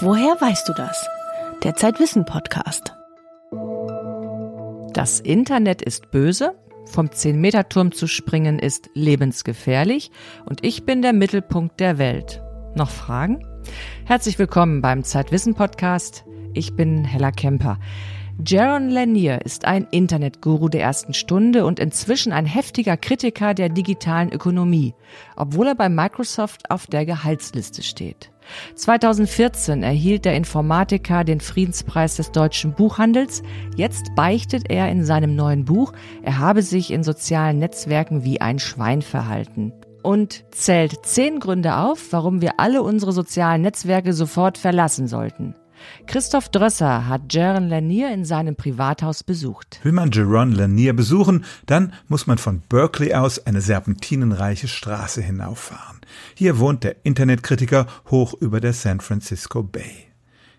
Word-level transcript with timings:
Woher 0.00 0.40
weißt 0.40 0.68
du 0.68 0.74
das? 0.74 1.08
Der 1.64 1.74
Zeitwissen 1.74 2.24
Podcast. 2.24 2.94
Das 4.92 5.18
Internet 5.18 5.82
ist 5.82 6.12
böse, 6.12 6.54
vom 6.86 7.08
10-Meter-Turm 7.08 7.90
zu 7.90 8.06
springen 8.06 8.60
ist 8.60 8.90
lebensgefährlich 8.94 10.12
und 10.44 10.64
ich 10.64 10.86
bin 10.86 11.02
der 11.02 11.12
Mittelpunkt 11.12 11.80
der 11.80 11.98
Welt. 11.98 12.40
Noch 12.76 12.90
Fragen? 12.90 13.44
Herzlich 14.04 14.38
willkommen 14.38 14.82
beim 14.82 15.02
Zeitwissen 15.02 15.56
Podcast. 15.56 16.24
Ich 16.54 16.76
bin 16.76 17.04
Hella 17.04 17.32
Kemper. 17.32 17.80
Jaron 18.46 18.88
Lanier 18.88 19.44
ist 19.44 19.64
ein 19.64 19.88
Internetguru 19.90 20.68
der 20.68 20.82
ersten 20.82 21.12
Stunde 21.12 21.66
und 21.66 21.80
inzwischen 21.80 22.32
ein 22.32 22.46
heftiger 22.46 22.96
Kritiker 22.96 23.52
der 23.52 23.68
digitalen 23.68 24.32
Ökonomie, 24.32 24.94
obwohl 25.34 25.66
er 25.66 25.74
bei 25.74 25.88
Microsoft 25.88 26.70
auf 26.70 26.86
der 26.86 27.04
Gehaltsliste 27.04 27.82
steht. 27.82 28.30
2014 28.76 29.82
erhielt 29.82 30.24
der 30.24 30.36
Informatiker 30.36 31.24
den 31.24 31.40
Friedenspreis 31.40 32.14
des 32.14 32.30
deutschen 32.30 32.74
Buchhandels. 32.74 33.42
Jetzt 33.74 34.14
beichtet 34.14 34.70
er 34.70 34.88
in 34.88 35.04
seinem 35.04 35.34
neuen 35.34 35.64
Buch, 35.64 35.92
er 36.22 36.38
habe 36.38 36.62
sich 36.62 36.92
in 36.92 37.02
sozialen 37.02 37.58
Netzwerken 37.58 38.22
wie 38.22 38.40
ein 38.40 38.60
Schwein 38.60 39.02
verhalten 39.02 39.72
und 40.04 40.44
zählt 40.52 41.04
zehn 41.04 41.40
Gründe 41.40 41.76
auf, 41.76 42.12
warum 42.12 42.40
wir 42.40 42.60
alle 42.60 42.82
unsere 42.82 43.12
sozialen 43.12 43.62
Netzwerke 43.62 44.12
sofort 44.12 44.58
verlassen 44.58 45.08
sollten. 45.08 45.56
Christoph 46.06 46.48
Drösser 46.48 47.08
hat 47.08 47.32
Jaron 47.32 47.68
Lanier 47.68 48.12
in 48.12 48.24
seinem 48.24 48.56
Privathaus 48.56 49.22
besucht. 49.22 49.80
Will 49.82 49.92
man 49.92 50.10
Jaron 50.10 50.52
Lanier 50.52 50.92
besuchen, 50.92 51.44
dann 51.66 51.92
muss 52.08 52.26
man 52.26 52.38
von 52.38 52.60
Berkeley 52.68 53.14
aus 53.14 53.44
eine 53.46 53.60
serpentinenreiche 53.60 54.68
Straße 54.68 55.22
hinauffahren. 55.22 56.00
Hier 56.34 56.58
wohnt 56.58 56.84
der 56.84 56.96
Internetkritiker 57.04 57.86
hoch 58.10 58.34
über 58.34 58.60
der 58.60 58.72
San 58.72 59.00
Francisco 59.00 59.62
Bay. 59.62 60.08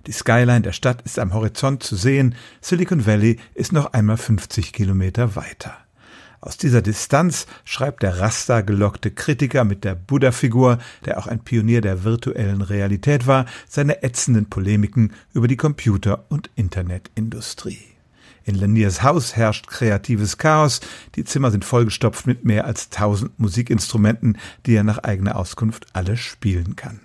Die 0.08 0.12
Skyline 0.12 0.62
der 0.62 0.72
Stadt 0.72 1.02
ist 1.02 1.20
am 1.20 1.34
Horizont 1.34 1.84
zu 1.84 1.96
sehen, 1.96 2.36
Silicon 2.62 3.06
Valley 3.06 3.38
ist 3.54 3.74
noch 3.74 3.94
einmal 3.94 4.18
50 4.18 4.74
Kilometer 4.74 5.36
weiter. 5.36 5.78
Aus 6.42 6.58
dieser 6.58 6.82
Distanz 6.82 7.48
schreibt 7.66 8.02
der 8.02 8.20
Rasta 8.20 8.62
gelockte 8.62 9.12
Kritiker 9.12 9.66
mit 9.66 9.84
der 9.84 9.96
Buddha-Figur, 9.96 10.78
der 11.06 11.18
auch 11.20 11.28
ein 11.28 11.40
Pionier 11.40 11.82
der 11.82 12.06
virtuellen 12.06 12.62
Realität 12.62 13.28
war, 13.28 13.46
seine 13.68 14.04
ätzenden 14.04 14.50
Polemiken 14.50 15.12
über 15.34 15.50
die 15.50 15.58
Computer- 15.58 16.26
und 16.30 16.50
Internetindustrie. 16.56 17.90
In 18.46 18.56
Laniers 18.56 19.04
Haus 19.04 19.36
herrscht 19.36 19.68
kreatives 19.68 20.38
Chaos. 20.38 20.80
Die 21.16 21.26
Zimmer 21.26 21.52
sind 21.52 21.66
vollgestopft 21.66 22.26
mit 22.26 22.46
mehr 22.46 22.66
als 22.66 22.90
tausend 22.90 23.38
Musikinstrumenten, 23.38 24.38
die 24.66 24.76
er 24.76 24.84
nach 24.84 25.00
eigener 25.00 25.36
Auskunft 25.36 25.88
alle 25.94 26.16
spielen 26.16 26.76
kann. 26.76 27.02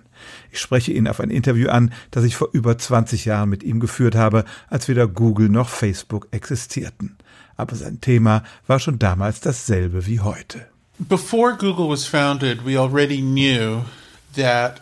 Ich 0.51 0.59
spreche 0.59 0.91
ihn 0.91 1.07
auf 1.07 1.19
ein 1.19 1.29
Interview 1.29 1.69
an, 1.69 1.93
das 2.11 2.23
ich 2.23 2.35
vor 2.35 2.49
über 2.51 2.77
20 2.77 3.25
Jahren 3.25 3.49
mit 3.49 3.63
ihm 3.63 3.79
geführt 3.79 4.15
habe, 4.15 4.45
als 4.69 4.87
weder 4.87 5.07
Google 5.07 5.49
noch 5.49 5.69
Facebook 5.69 6.27
existierten 6.31 7.17
aber 7.57 7.75
sein 7.75 8.01
Thema 8.01 8.43
war 8.67 8.79
schon 8.79 8.99
damals 8.99 9.39
dasselbe 9.41 10.05
wie 10.05 10.19
heute. 10.19 10.67
Before 10.97 11.55
Google 11.57 11.89
was 11.89 12.05
founded, 12.05 12.65
we 12.65 12.77
already 12.79 13.21
knew 13.21 13.83
that 14.35 14.81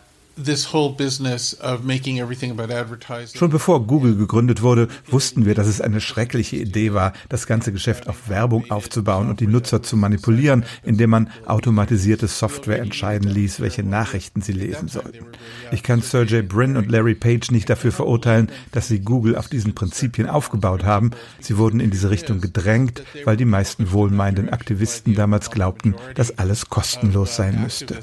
Schon 3.36 3.50
bevor 3.50 3.86
Google 3.86 4.16
gegründet 4.16 4.62
wurde, 4.62 4.88
wussten 5.06 5.46
wir, 5.46 5.54
dass 5.54 5.66
es 5.66 5.80
eine 5.80 6.00
schreckliche 6.00 6.56
Idee 6.56 6.92
war, 6.92 7.12
das 7.28 7.46
ganze 7.46 7.72
Geschäft 7.72 8.08
auf 8.08 8.28
Werbung 8.28 8.70
aufzubauen 8.70 9.28
und 9.28 9.40
die 9.40 9.46
Nutzer 9.46 9.82
zu 9.82 9.96
manipulieren, 9.96 10.64
indem 10.82 11.10
man 11.10 11.30
automatisierte 11.46 12.26
Software 12.26 12.80
entscheiden 12.80 13.30
ließ, 13.30 13.60
welche 13.60 13.82
Nachrichten 13.82 14.42
sie 14.42 14.52
lesen 14.52 14.88
sollten. 14.88 15.26
Ich 15.70 15.82
kann 15.82 16.02
Sergey 16.02 16.42
Brin 16.42 16.76
und 16.76 16.90
Larry 16.90 17.14
Page 17.14 17.50
nicht 17.50 17.70
dafür 17.70 17.92
verurteilen, 17.92 18.50
dass 18.72 18.88
sie 18.88 19.00
Google 19.00 19.36
auf 19.36 19.48
diesen 19.48 19.74
Prinzipien 19.74 20.28
aufgebaut 20.28 20.84
haben. 20.84 21.12
Sie 21.40 21.58
wurden 21.58 21.80
in 21.80 21.90
diese 21.90 22.10
Richtung 22.10 22.40
gedrängt, 22.40 23.02
weil 23.24 23.36
die 23.36 23.44
meisten 23.44 23.92
wohlmeinenden 23.92 24.48
Aktivisten 24.48 25.14
damals 25.14 25.50
glaubten, 25.50 25.94
dass 26.14 26.38
alles 26.38 26.68
kostenlos 26.68 27.36
sein 27.36 27.62
müsste. 27.62 27.98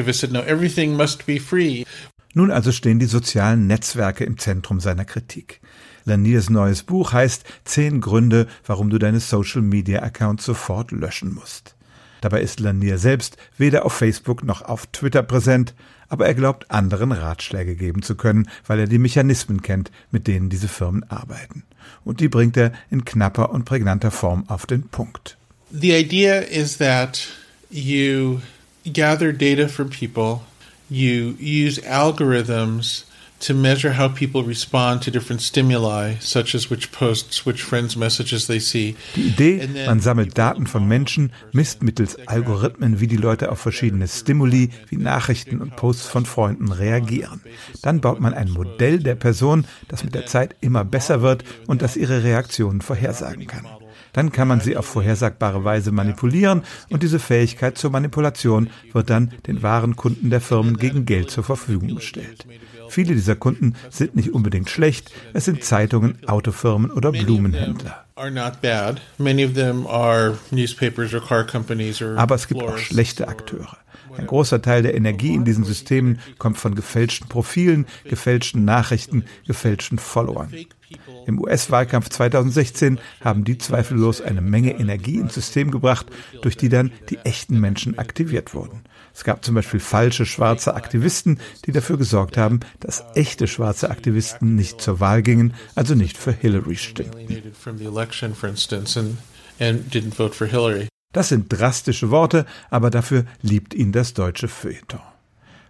Activists 0.00 0.20
said, 0.20 0.32
no, 0.32 0.40
everything 0.40 0.96
must 0.96 1.26
be 1.26 1.38
free. 1.38 1.84
Nun 2.34 2.50
also 2.50 2.72
stehen 2.72 2.98
die 2.98 3.06
sozialen 3.06 3.66
Netzwerke 3.66 4.24
im 4.24 4.38
Zentrum 4.38 4.80
seiner 4.80 5.04
Kritik. 5.04 5.60
Laniers 6.04 6.48
neues 6.48 6.82
Buch 6.82 7.12
heißt 7.12 7.44
Zehn 7.64 8.00
Gründe, 8.00 8.46
warum 8.64 8.88
du 8.88 8.98
deine 8.98 9.20
Social 9.20 9.62
Media 9.62 10.02
Accounts 10.02 10.44
sofort 10.44 10.92
löschen 10.92 11.34
musst. 11.34 11.74
Dabei 12.20 12.40
ist 12.42 12.60
Lanier 12.60 12.98
selbst 12.98 13.36
weder 13.56 13.84
auf 13.84 13.92
Facebook 13.92 14.44
noch 14.44 14.62
auf 14.62 14.86
Twitter 14.86 15.22
präsent, 15.22 15.74
aber 16.08 16.26
er 16.26 16.34
glaubt, 16.34 16.70
anderen 16.70 17.12
Ratschläge 17.12 17.76
geben 17.76 18.02
zu 18.02 18.14
können, 18.14 18.48
weil 18.66 18.80
er 18.80 18.86
die 18.86 18.98
Mechanismen 18.98 19.62
kennt, 19.62 19.90
mit 20.10 20.26
denen 20.26 20.50
diese 20.50 20.68
Firmen 20.68 21.08
arbeiten. 21.10 21.64
Und 22.04 22.20
die 22.20 22.28
bringt 22.28 22.56
er 22.56 22.72
in 22.90 23.04
knapper 23.04 23.50
und 23.50 23.64
prägnanter 23.64 24.10
Form 24.10 24.48
auf 24.48 24.66
den 24.66 24.88
Punkt. 24.88 25.36
The 25.72 25.92
idea 25.92 26.40
is 26.40 26.78
that 26.78 27.28
you 27.70 28.40
gather 28.84 29.32
data 29.32 29.68
from 29.68 29.90
people, 29.90 30.42
you 30.88 31.36
use 31.38 31.78
algorithms 31.78 33.04
to 33.40 33.54
measure 33.54 33.92
how 33.92 34.08
people 34.08 34.42
respond 34.42 35.02
to 35.02 35.10
different 35.10 35.40
stimuli, 35.40 36.14
such 36.20 36.54
as 36.54 36.70
which 36.70 36.92
posts, 36.92 37.46
which 37.46 37.62
friends' 37.62 37.96
messages 37.96 38.46
they 38.46 38.60
see. 38.60 38.96
Die 39.16 39.28
Idee, 39.28 39.68
man 39.86 40.00
sammelt 40.00 40.36
Daten 40.36 40.66
von 40.66 40.86
Menschen, 40.86 41.32
misst 41.52 41.82
mittels 41.82 42.16
Algorithmen, 42.28 43.00
wie 43.00 43.06
die 43.06 43.16
Leute 43.16 43.50
auf 43.50 43.58
verschiedene 43.58 44.06
Stimuli 44.08 44.70
wie 44.88 44.96
Nachrichten 44.96 45.60
und 45.60 45.76
Posts 45.76 46.08
von 46.08 46.26
Freunden 46.26 46.70
reagieren. 46.70 47.40
Dann 47.82 48.00
baut 48.00 48.20
man 48.20 48.34
ein 48.34 48.50
Modell 48.50 48.98
der 48.98 49.14
Person, 49.14 49.64
das 49.88 50.04
mit 50.04 50.14
der 50.14 50.26
Zeit 50.26 50.54
immer 50.60 50.84
besser 50.84 51.22
wird 51.22 51.44
und 51.66 51.80
das 51.80 51.96
ihre 51.96 52.22
Reaktionen 52.22 52.82
vorhersagen 52.82 53.46
kann. 53.46 53.66
Dann 54.12 54.32
kann 54.32 54.48
man 54.48 54.60
sie 54.60 54.76
auf 54.76 54.86
vorhersagbare 54.86 55.64
Weise 55.64 55.92
manipulieren 55.92 56.62
und 56.88 57.02
diese 57.02 57.18
Fähigkeit 57.18 57.78
zur 57.78 57.90
Manipulation 57.90 58.70
wird 58.92 59.10
dann 59.10 59.32
den 59.46 59.62
wahren 59.62 59.96
Kunden 59.96 60.30
der 60.30 60.40
Firmen 60.40 60.76
gegen 60.76 61.06
Geld 61.06 61.30
zur 61.30 61.44
Verfügung 61.44 61.94
gestellt. 61.96 62.46
Viele 62.88 63.14
dieser 63.14 63.36
Kunden 63.36 63.74
sind 63.88 64.16
nicht 64.16 64.32
unbedingt 64.34 64.68
schlecht, 64.68 65.12
es 65.32 65.44
sind 65.44 65.62
Zeitungen, 65.62 66.18
Autofirmen 66.26 66.90
oder 66.90 67.12
Blumenhändler. 67.12 68.04
Aber 72.18 72.34
es 72.34 72.48
gibt 72.48 72.62
auch 72.62 72.78
schlechte 72.78 73.28
Akteure. 73.28 73.78
Ein 74.16 74.26
großer 74.26 74.62
Teil 74.62 74.82
der 74.82 74.94
Energie 74.94 75.34
in 75.34 75.44
diesen 75.44 75.64
Systemen 75.64 76.20
kommt 76.38 76.58
von 76.58 76.74
gefälschten 76.74 77.28
Profilen, 77.28 77.86
gefälschten 78.04 78.64
Nachrichten, 78.64 79.24
gefälschten 79.46 79.98
Followern. 79.98 80.52
Im 81.26 81.40
US-Wahlkampf 81.40 82.08
2016 82.08 82.98
haben 83.20 83.44
die 83.44 83.58
zweifellos 83.58 84.20
eine 84.20 84.40
Menge 84.40 84.72
Energie 84.78 85.18
ins 85.18 85.34
System 85.34 85.70
gebracht, 85.70 86.06
durch 86.42 86.56
die 86.56 86.68
dann 86.68 86.90
die 87.08 87.18
echten 87.18 87.60
Menschen 87.60 87.98
aktiviert 87.98 88.54
wurden. 88.54 88.82
Es 89.14 89.24
gab 89.24 89.44
zum 89.44 89.54
Beispiel 89.54 89.80
falsche 89.80 90.26
schwarze 90.26 90.74
Aktivisten, 90.74 91.38
die 91.66 91.72
dafür 91.72 91.98
gesorgt 91.98 92.36
haben, 92.36 92.60
dass 92.80 93.04
echte 93.14 93.46
schwarze 93.46 93.90
Aktivisten 93.90 94.54
nicht 94.56 94.80
zur 94.80 95.00
Wahl 95.00 95.22
gingen, 95.22 95.54
also 95.74 95.94
nicht 95.94 96.16
für 96.16 96.32
Hillary 96.32 96.76
stimmten. 96.76 97.52
Das 101.12 101.28
sind 101.28 101.46
drastische 101.48 102.10
Worte, 102.10 102.46
aber 102.70 102.90
dafür 102.90 103.24
liebt 103.42 103.74
ihn 103.74 103.90
das 103.90 104.14
deutsche 104.14 104.46
Feuilleton. 104.48 105.00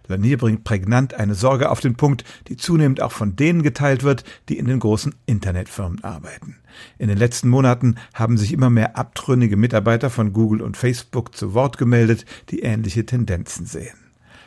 Lanier 0.07 0.37
bringt 0.37 0.63
prägnant 0.63 1.13
eine 1.13 1.35
Sorge 1.35 1.69
auf 1.69 1.79
den 1.79 1.95
Punkt, 1.95 2.25
die 2.47 2.57
zunehmend 2.57 3.01
auch 3.01 3.11
von 3.11 3.35
denen 3.35 3.63
geteilt 3.63 4.03
wird, 4.03 4.23
die 4.49 4.57
in 4.57 4.65
den 4.65 4.79
großen 4.79 5.15
Internetfirmen 5.25 6.03
arbeiten. 6.03 6.57
In 6.99 7.07
den 7.07 7.17
letzten 7.17 7.49
Monaten 7.49 7.95
haben 8.13 8.37
sich 8.37 8.51
immer 8.51 8.69
mehr 8.69 8.97
abtrünnige 8.97 9.57
Mitarbeiter 9.57 10.09
von 10.09 10.33
Google 10.33 10.61
und 10.61 10.77
Facebook 10.77 11.35
zu 11.35 11.53
Wort 11.53 11.77
gemeldet, 11.77 12.25
die 12.49 12.59
ähnliche 12.59 13.05
Tendenzen 13.05 13.65
sehen. 13.65 13.97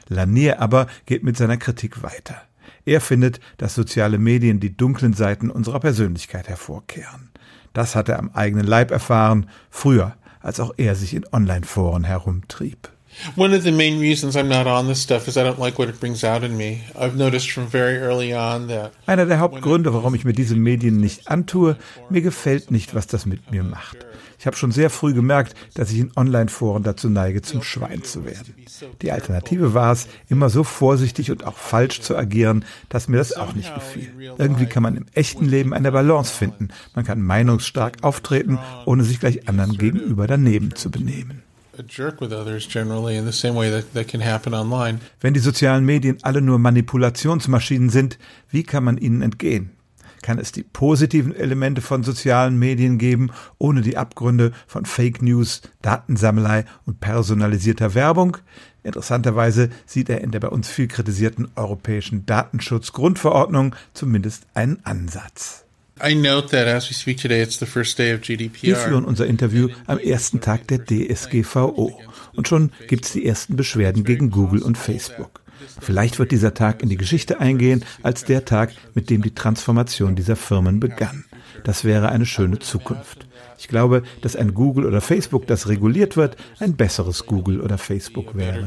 Lanier 0.09 0.61
aber 0.61 0.87
geht 1.07 1.25
mit 1.25 1.37
seiner 1.37 1.57
Kritik 1.57 2.03
weiter. 2.03 2.43
Er 2.85 3.01
findet, 3.01 3.41
dass 3.57 3.75
soziale 3.75 4.19
Medien 4.19 4.61
die 4.61 4.77
dunklen 4.77 5.15
Seiten 5.15 5.51
unserer 5.51 5.81
Persönlichkeit 5.81 6.49
hervorkehren. 6.49 7.31
Das 7.73 7.97
hat 7.97 8.09
er 8.09 8.19
am 8.19 8.31
eigenen 8.31 8.67
Leib 8.67 8.91
erfahren, 8.91 9.49
früher, 9.71 10.17
als 10.45 10.61
auch 10.61 10.75
er 10.77 10.95
sich 10.95 11.15
in 11.15 11.25
Online-Foren 11.33 12.05
herumtrieb. 12.05 12.94
One 13.37 13.57
of 13.57 13.63
the 13.63 13.73
main 13.73 14.01
reasons 14.01 14.37
I'm 14.37 14.49
not 14.49 14.67
on 14.67 14.87
this 14.87 15.03
stuff 15.03 15.29
is 15.29 15.37
I 15.37 15.41
don't 15.41 15.59
like 15.59 15.79
what 15.79 15.89
it 15.89 16.01
brings 16.01 16.25
out 16.25 16.43
in 16.43 16.57
me. 16.57 16.81
I've 16.99 17.17
noticed 17.17 17.51
from 17.51 17.69
very 17.69 17.99
early 17.99 18.35
on 18.35 18.69
that 18.69 18.93
Einer 19.07 19.27
der 19.27 19.41
Hauptgründe, 19.41 19.93
warum 19.93 20.15
ich 20.15 20.25
mir 20.25 20.33
diese 20.33 20.57
Medien 20.57 20.97
nicht 20.99 21.29
antue, 21.29 21.77
mir 22.11 22.23
gefällt 22.23 22.71
nicht, 22.71 22.95
was 22.95 23.07
das 23.07 23.27
mit 23.27 23.51
mir 23.51 23.63
macht. 23.63 23.99
Ich 24.45 24.47
habe 24.47 24.59
schon 24.59 24.73
sehr 24.73 24.91
früh 24.91 25.15
gemerkt, 25.15 25.55
dass 25.73 25.91
ich 25.91 26.01
in 26.01 26.11
Online-Foren 26.17 26.83
dazu 26.83 27.09
neige, 27.09 27.41
zum 27.41 27.63
Schwein 27.63 28.03
zu 28.03 28.27
werden. 28.27 28.55
Die 29.01 29.11
Alternative 29.11 29.73
war 29.73 29.93
es, 29.93 30.07
immer 30.29 30.51
so 30.51 30.65
vorsichtig 30.65 31.31
und 31.31 31.47
auch 31.47 31.57
falsch 31.57 32.03
zu 32.03 32.15
agieren, 32.15 32.67
dass 32.91 33.09
mir 33.09 33.17
das 33.17 33.35
auch 33.35 33.55
nicht 33.55 33.75
gefiel. 33.75 34.13
Irgendwie 34.37 34.67
kann 34.67 34.83
man 34.83 34.97
im 34.97 35.07
echten 35.15 35.47
Leben 35.47 35.73
eine 35.73 35.93
Balance 35.93 36.35
finden. 36.35 36.69
Man 36.95 37.07
kann 37.07 37.23
meinungsstark 37.23 38.03
auftreten, 38.03 38.59
ohne 38.85 39.05
sich 39.05 39.19
gleich 39.19 39.49
anderen 39.49 39.79
gegenüber 39.79 40.27
daneben 40.27 40.75
zu 40.75 40.91
benehmen. 40.91 41.44
Wenn 45.21 45.35
die 45.35 45.41
sozialen 45.41 45.85
Medien 45.85 46.19
alle 46.23 46.41
nur 46.41 46.59
Manipulationsmaschinen 46.59 47.91
sind, 47.91 48.19
wie 48.51 48.63
kann 48.63 48.85
man 48.85 48.99
ihnen 48.99 49.23
entgehen? 49.23 49.71
Kann 50.23 50.39
es 50.39 50.53
die 50.53 50.63
positiven 50.63 51.37
Elemente 51.37 51.83
von 51.83 52.03
sozialen 52.03 52.59
Medien 52.59 52.97
geben, 52.97 53.31
ohne 53.59 53.83
die 53.83 53.99
Abgründe 53.99 54.53
von 54.67 54.87
Fake 54.87 55.21
News, 55.21 55.61
Datensammelei 55.83 56.65
und 56.87 57.01
personalisierter 57.01 57.95
Werbung? 57.95 58.39
Interessanterweise 58.83 59.69
sieht 59.85 60.09
er 60.09 60.23
in 60.23 60.31
der 60.31 60.41
bei 60.41 60.49
uns 60.49 60.69
viel 60.69 60.89
kritisierten 60.89 61.49
europäischen 61.57 62.25
Datenschutzgrundverordnung 62.25 63.75
zumindest 63.93 64.47
einen 64.55 64.79
Ansatz. 64.85 65.65
Wir 68.63 68.77
führen 68.77 69.05
unser 69.05 69.27
Interview 69.27 69.69
am 69.87 69.99
ersten 69.99 70.41
Tag 70.41 70.67
der 70.67 70.85
DSGVO 70.85 72.01
und 72.35 72.49
schon 72.49 72.73
gibt 72.89 73.05
es 73.05 73.13
die 73.13 73.25
ersten 73.25 73.55
Beschwerden 73.55 74.03
gegen 74.03 74.31
Google 74.31 74.63
und 74.63 74.77
Facebook. 74.77 75.41
Vielleicht 75.81 76.19
wird 76.19 76.33
dieser 76.33 76.53
Tag 76.53 76.83
in 76.83 76.89
die 76.89 76.97
Geschichte 76.97 77.39
eingehen 77.39 77.85
als 78.03 78.25
der 78.25 78.45
Tag, 78.45 78.73
mit 78.95 79.09
dem 79.09 79.23
die 79.23 79.35
Transformation 79.35 80.17
dieser 80.17 80.37
Firmen 80.37 80.81
begann. 80.81 81.25
Das 81.63 81.85
wäre 81.85 82.09
eine 82.09 82.27
schöne 82.27 82.59
Zukunft. 82.59 83.27
Ich 83.59 83.69
glaube, 83.69 84.03
dass 84.21 84.35
ein 84.35 84.53
Google 84.53 84.87
oder 84.87 85.01
Facebook, 85.01 85.47
das 85.47 85.69
reguliert 85.69 86.17
wird, 86.17 86.37
ein 86.59 86.75
besseres 86.77 87.25
Google 87.27 87.61
oder 87.61 87.79
Facebook 87.79 88.37
wäre. 88.37 88.67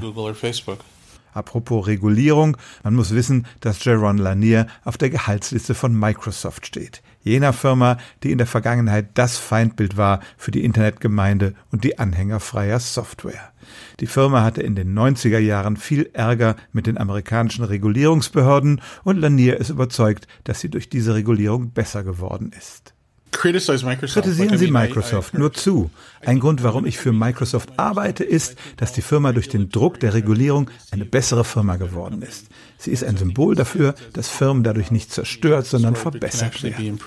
Apropos 1.34 1.86
Regulierung, 1.88 2.58
man 2.84 2.96
muss 2.96 3.14
wissen, 3.14 3.46
dass 3.60 3.84
Jaron 3.84 4.18
Lanier 4.18 4.66
auf 4.86 4.98
der 4.98 5.10
Gehaltsliste 5.10 5.76
von 5.76 5.94
Microsoft 5.94 6.66
steht. 6.66 7.04
Jener 7.28 7.54
Firma, 7.54 7.98
die 8.24 8.32
in 8.32 8.38
der 8.38 8.48
Vergangenheit 8.48 9.10
das 9.16 9.38
Feindbild 9.38 9.98
war 9.98 10.22
für 10.38 10.52
die 10.52 10.64
Internetgemeinde 10.64 11.54
und 11.72 11.84
die 11.84 12.00
Anhänger 12.00 12.40
freier 12.40 12.80
Software. 12.80 13.52
Die 14.00 14.08
Firma 14.08 14.44
hatte 14.44 14.62
in 14.62 14.76
den 14.76 14.98
90er 14.98 15.40
Jahren 15.40 15.78
viel 15.78 16.10
Ärger 16.14 16.56
mit 16.72 16.88
den 16.88 16.98
amerikanischen 16.98 17.66
Regulierungsbehörden 17.66 18.82
und 19.04 19.18
Lanier 19.18 19.58
ist 19.58 19.70
überzeugt, 19.70 20.28
dass 20.46 20.60
sie 20.62 20.70
durch 20.70 20.90
diese 20.90 21.16
Regulierung 21.16 21.72
besser 21.72 22.04
geworden 22.04 22.52
ist. 22.58 22.94
Kritisieren 23.32 24.58
Sie 24.58 24.72
Microsoft 24.72 25.34
nur 25.34 25.54
zu. 25.54 25.92
Ein 26.26 26.40
Grund, 26.40 26.64
warum 26.64 26.86
ich 26.86 26.98
für 26.98 27.12
Microsoft 27.12 27.78
arbeite, 27.78 28.24
ist, 28.24 28.58
dass 28.78 28.94
die 28.94 29.02
Firma 29.02 29.32
durch 29.32 29.48
den 29.48 29.70
Druck 29.70 30.00
der 30.00 30.14
Regulierung 30.14 30.72
eine 30.92 31.06
bessere 31.06 31.44
Firma 31.44 31.76
geworden 31.76 32.22
ist. 32.22 32.48
Sie 32.78 32.92
ist 32.92 33.04
ein 33.04 33.18
Symbol 33.18 33.56
dafür, 33.56 33.96
dass 34.14 34.30
Firmen 34.30 34.64
dadurch 34.64 34.92
nicht 34.92 35.12
zerstört, 35.12 35.66
sondern 35.66 35.96
verbessert 35.96 36.62
werden. 36.64 37.00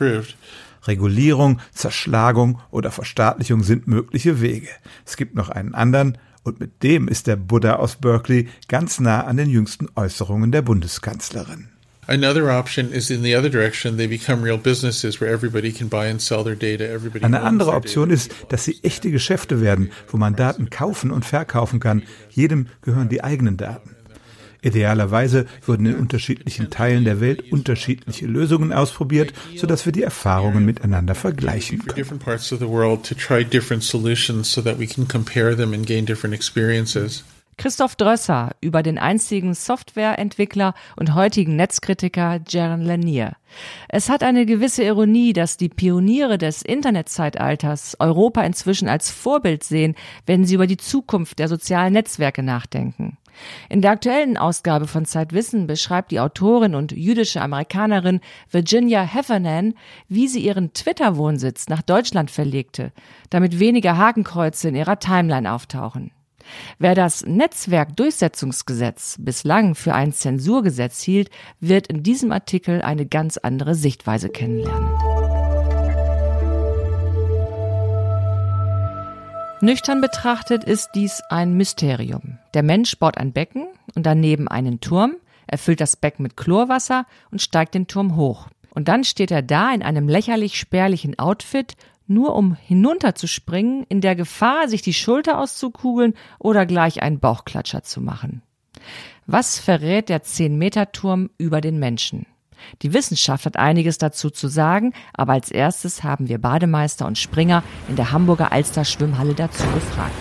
Regulierung, 0.87 1.61
Zerschlagung 1.73 2.61
oder 2.71 2.91
Verstaatlichung 2.91 3.63
sind 3.63 3.87
mögliche 3.87 4.41
Wege. 4.41 4.69
Es 5.05 5.17
gibt 5.17 5.35
noch 5.35 5.51
einen 5.51 5.75
anderen, 5.75 6.19
und 6.43 6.59
mit 6.59 6.83
dem 6.83 7.07
ist 7.07 7.27
der 7.27 7.37
Buddha 7.37 7.75
aus 7.75 7.97
Berkeley 7.97 8.49
ganz 8.69 8.99
nah 8.99 9.25
an 9.25 9.37
den 9.37 9.51
jüngsten 9.51 9.89
Äußerungen 9.95 10.53
der 10.53 10.63
Bundeskanzlerin. 10.63 11.69
Eine 17.23 17.43
andere 17.43 17.73
Option 17.73 18.11
ist, 18.11 18.33
dass 18.49 18.65
sie 18.65 18.81
echte 18.83 19.11
Geschäfte 19.13 19.61
werden, 19.61 19.93
wo 20.09 20.17
man 20.17 20.35
Daten 20.35 20.71
kaufen 20.71 21.13
und 21.13 21.25
verkaufen 21.25 21.79
kann. 21.79 22.03
Jedem 22.31 22.67
gehören 22.83 23.11
die 23.11 23.23
eigenen 23.23 23.57
Daten. 23.59 23.95
Idealerweise 24.63 25.47
würden 25.65 25.87
in 25.87 25.97
unterschiedlichen 25.97 26.71
Teilen 26.71 27.05
der 27.05 27.21
Welt 27.21 27.53
unterschiedliche 27.53 28.27
Lösungen 28.27 28.73
ausprobiert, 28.73 29.33
sodass 29.57 29.87
wir 29.87 29.93
die 29.93 30.03
Erfahrungen 30.03 30.65
miteinander 30.65 31.15
vergleichen 31.15 31.79
können. 31.79 32.07
Christoph 37.61 37.95
Drösser 37.95 38.53
über 38.63 38.83
den 38.83 38.99
einzigen 38.99 39.53
Softwareentwickler 39.53 40.73
und 40.97 41.15
heutigen 41.15 41.57
Netzkritiker 41.57 42.41
Jaron 42.49 42.81
Lanier. 42.81 43.33
Es 43.91 44.09
hat 44.09 44.23
eine 44.23 44.47
gewisse 44.47 44.83
Ironie, 44.83 45.35
dass 45.35 45.59
die 45.59 45.69
Pioniere 45.69 46.39
des 46.39 46.63
Internetzeitalters 46.63 47.99
Europa 48.01 48.41
inzwischen 48.45 48.89
als 48.89 49.11
Vorbild 49.11 49.63
sehen, 49.63 49.95
wenn 50.25 50.47
sie 50.47 50.55
über 50.55 50.67
die 50.67 50.79
Zukunft 50.79 51.39
der 51.39 51.49
sozialen 51.49 51.93
Netzwerke 51.93 52.43
nachdenken. 52.43 53.19
In 53.69 53.83
der 53.83 53.93
aktuellen 53.93 54.37
Ausgabe 54.37 54.87
von 54.87 55.05
Zeitwissen 55.05 55.67
beschreibt 55.67 56.11
die 56.11 56.21
Autorin 56.21 56.75
und 56.75 56.93
jüdische 56.93 57.41
Amerikanerin 57.41 58.21
Virginia 58.51 59.03
Heffernan, 59.03 59.75
wie 60.09 60.29
sie 60.29 60.41
ihren 60.41 60.73
Twitter-Wohnsitz 60.73 61.69
nach 61.69 61.83
Deutschland 61.83 62.31
verlegte, 62.31 62.93
damit 63.31 63.59
weniger 63.59 63.97
Hakenkreuze 63.97 64.69
in 64.69 64.77
ihrer 64.77 64.99
Timeline 64.99 65.53
auftauchen. 65.53 66.13
Wer 66.79 66.95
das 66.95 67.25
Netzwerkdurchsetzungsgesetz 67.25 69.17
bislang 69.21 69.75
für 69.75 69.95
ein 69.95 70.13
Zensurgesetz 70.13 71.03
hielt, 71.03 71.31
wird 71.61 71.87
in 71.87 72.03
diesem 72.03 72.33
Artikel 72.33 72.83
eine 72.83 73.07
ganz 73.07 73.37
andere 73.37 73.75
Sichtweise 73.75 74.29
kennenlernen. 74.29 75.20
Nüchtern 79.63 80.01
betrachtet 80.01 80.65
ist 80.65 80.93
dies 80.95 81.23
ein 81.29 81.53
Mysterium. 81.55 82.39
Der 82.55 82.63
Mensch 82.63 82.99
baut 82.99 83.19
ein 83.19 83.33
Becken 83.33 83.67
und 83.95 84.07
daneben 84.07 84.49
einen 84.49 84.81
Turm, 84.81 85.17
erfüllt 85.47 85.83
das 85.83 85.97
Becken 85.97 86.23
mit 86.23 86.37
Chlorwasser 86.39 87.05
und 87.31 87.43
steigt 87.43 87.75
den 87.75 87.87
Turm 87.87 88.17
hoch. 88.17 88.49
Und 88.71 88.89
dann 88.89 89.05
steht 89.05 89.31
er 89.31 89.43
da 89.43 89.71
in 89.75 89.83
einem 89.83 90.09
lächerlich 90.09 90.59
spärlichen 90.59 91.19
Outfit 91.19 91.77
nur 92.07 92.35
um 92.37 92.55
hinunterzuspringen, 92.55 93.85
in 93.89 94.01
der 94.01 94.17
Gefahr, 94.17 94.67
sich 94.67 94.81
die 94.81 94.95
Schulter 94.95 95.39
auszukugeln 95.39 96.15
oder 96.39 96.65
gleich 96.65 97.03
einen 97.03 97.21
Bauchklatscher 97.21 97.83
zu 97.83 98.01
machen. 98.01 98.43
Was 99.27 99.59
verrät 99.59 100.09
der 100.09 100.23
10-Meter-Turm 100.23 101.31
über 101.37 101.61
den 101.61 101.79
Menschen? 101.79 102.25
Die 102.83 102.93
Wissenschaft 102.93 103.47
hat 103.47 103.57
einiges 103.57 103.99
dazu 103.99 104.31
zu 104.31 104.49
sagen, 104.49 104.93
aber 105.13 105.35
als 105.35 105.51
erstes 105.51 106.03
haben 106.03 106.29
wir 106.29 106.39
Bademeister 106.39 107.07
und 107.07 107.19
Springer 107.19 107.63
in 107.89 107.97
der 107.97 108.13
Hamburger 108.13 108.53
Alster 108.53 108.85
Schwimmhalle 108.85 109.35
dazu 109.35 109.65
gefragt. 109.75 110.15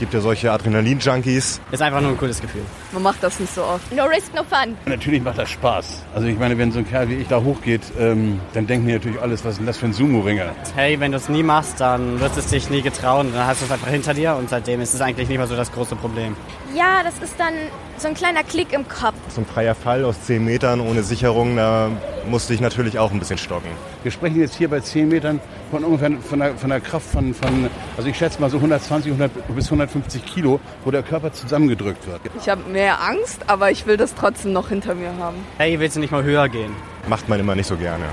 Gibt 0.00 0.14
ja 0.14 0.20
solche 0.22 0.50
Adrenalin-Junkies. 0.50 1.60
Ist 1.70 1.82
einfach 1.82 2.00
nur 2.00 2.12
ein 2.12 2.16
cooles 2.16 2.40
Gefühl. 2.40 2.62
Man 2.92 3.02
macht 3.02 3.22
das 3.22 3.38
nicht 3.38 3.54
so 3.54 3.62
oft. 3.62 3.94
No 3.94 4.04
risk, 4.04 4.34
no 4.34 4.42
fun. 4.42 4.74
Natürlich 4.86 5.22
macht 5.22 5.36
das 5.36 5.50
Spaß. 5.50 6.04
Also 6.14 6.26
ich 6.26 6.38
meine, 6.38 6.56
wenn 6.56 6.72
so 6.72 6.78
ein 6.78 6.88
Kerl 6.88 7.10
wie 7.10 7.16
ich 7.16 7.28
da 7.28 7.42
hochgeht, 7.42 7.82
ähm, 7.98 8.40
dann 8.54 8.66
denken 8.66 8.86
die 8.86 8.94
natürlich 8.94 9.20
alles, 9.20 9.44
was 9.44 9.52
ist 9.52 9.58
denn 9.58 9.66
das 9.66 9.76
für 9.76 9.84
ein 9.84 9.92
Sumo-Ringer? 9.92 10.52
Hey, 10.74 10.98
wenn 11.00 11.12
du 11.12 11.18
es 11.18 11.28
nie 11.28 11.42
machst, 11.42 11.80
dann 11.80 12.18
wirst 12.18 12.36
du 12.36 12.40
es 12.40 12.46
dich 12.46 12.70
nie 12.70 12.80
getrauen. 12.80 13.30
Dann 13.34 13.46
hast 13.46 13.60
du 13.60 13.66
es 13.66 13.70
einfach 13.70 13.88
hinter 13.88 14.14
dir 14.14 14.36
und 14.36 14.48
seitdem 14.48 14.80
ist 14.80 14.94
es 14.94 15.02
eigentlich 15.02 15.28
nicht 15.28 15.36
mehr 15.36 15.46
so 15.46 15.54
das 15.54 15.70
große 15.70 15.96
Problem. 15.96 16.34
Ja, 16.74 17.02
das 17.04 17.18
ist 17.18 17.38
dann 17.38 17.52
so 18.00 18.08
ein 18.08 18.14
kleiner 18.14 18.42
Klick 18.42 18.72
im 18.72 18.88
Kopf. 18.88 19.14
So 19.28 19.42
ein 19.42 19.46
freier 19.46 19.74
Fall 19.74 20.04
aus 20.04 20.22
10 20.22 20.42
Metern 20.42 20.80
ohne 20.80 21.02
Sicherung, 21.02 21.56
da 21.56 21.90
musste 22.26 22.54
ich 22.54 22.60
natürlich 22.60 22.98
auch 22.98 23.10
ein 23.12 23.18
bisschen 23.18 23.36
stocken. 23.36 23.68
Wir 24.02 24.10
sprechen 24.10 24.40
jetzt 24.40 24.54
hier 24.54 24.70
bei 24.70 24.80
10 24.80 25.08
Metern 25.08 25.38
von 25.70 25.84
ungefähr 25.84 26.10
von 26.20 26.38
der, 26.38 26.56
von 26.56 26.70
der 26.70 26.80
Kraft 26.80 27.06
von, 27.10 27.34
von, 27.34 27.68
also 27.98 28.08
ich 28.08 28.16
schätze 28.16 28.40
mal 28.40 28.48
so 28.48 28.56
120 28.56 29.12
100, 29.12 29.54
bis 29.54 29.66
150 29.66 30.24
Kilo, 30.24 30.60
wo 30.84 30.90
der 30.90 31.02
Körper 31.02 31.32
zusammengedrückt 31.32 32.06
wird. 32.06 32.20
Ich 32.40 32.48
habe 32.48 32.62
mehr 32.70 33.02
Angst, 33.02 33.42
aber 33.48 33.70
ich 33.70 33.86
will 33.86 33.98
das 33.98 34.14
trotzdem 34.14 34.54
noch 34.54 34.70
hinter 34.70 34.94
mir 34.94 35.14
haben. 35.18 35.36
Hey, 35.58 35.78
willst 35.78 35.96
du 35.96 36.00
nicht 36.00 36.10
mal 36.10 36.22
höher 36.22 36.48
gehen? 36.48 36.74
Macht 37.06 37.28
man 37.28 37.38
immer 37.38 37.54
nicht 37.54 37.66
so 37.66 37.76
gerne. 37.76 38.04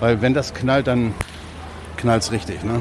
Weil 0.00 0.22
wenn 0.22 0.32
das 0.32 0.54
knallt, 0.54 0.86
dann 0.86 1.14
knallt 1.98 2.22
es 2.22 2.32
richtig, 2.32 2.64
ne? 2.64 2.80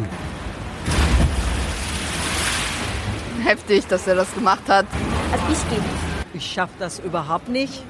Heftig, 3.44 3.86
dass 3.88 4.08
er 4.08 4.16
das 4.16 4.34
gemacht 4.34 4.70
hat. 4.70 4.86
Also 5.34 5.44
ich 5.52 5.70
gehe 5.70 5.80
nicht. 5.80 6.11
Ich 6.42 6.54
schaffe 6.54 6.74
das 6.80 6.98
überhaupt 6.98 7.50
nicht. 7.50 7.84